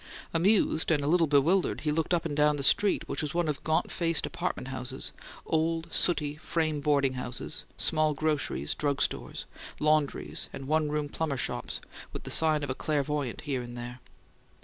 Amused 0.33 0.89
and 0.89 1.03
a 1.03 1.07
little 1.07 1.27
bewildered, 1.27 1.81
he 1.81 1.91
looked 1.91 2.11
up 2.11 2.25
and 2.25 2.35
down 2.35 2.55
the 2.55 2.63
street, 2.63 3.07
which 3.07 3.21
was 3.21 3.35
one 3.35 3.47
of 3.47 3.63
gaunt 3.63 3.91
faced 3.91 4.25
apartment 4.25 4.69
houses, 4.69 5.11
old, 5.45 5.93
sooty, 5.93 6.37
frame 6.37 6.81
boarding 6.81 7.13
houses, 7.13 7.65
small 7.77 8.15
groceries 8.15 8.71
and 8.71 8.79
drug 8.79 8.99
stores, 8.99 9.45
laundries 9.79 10.49
and 10.51 10.67
one 10.67 10.89
room 10.89 11.07
plumbers' 11.07 11.39
shops, 11.41 11.81
with 12.13 12.23
the 12.23 12.31
sign 12.31 12.63
of 12.63 12.69
a 12.71 12.73
clairvoyant 12.73 13.41
here 13.41 13.61
and 13.61 13.77
there. 13.77 13.99